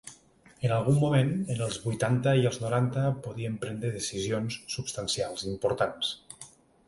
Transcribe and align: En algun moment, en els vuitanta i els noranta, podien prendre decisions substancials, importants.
En 0.67 0.71
algun 0.75 0.95
moment, 1.01 1.27
en 1.55 1.59
els 1.65 1.75
vuitanta 1.83 2.33
i 2.39 2.47
els 2.51 2.57
noranta, 2.63 3.03
podien 3.27 3.59
prendre 3.65 3.93
decisions 3.99 4.57
substancials, 4.77 5.45
importants. 5.55 6.13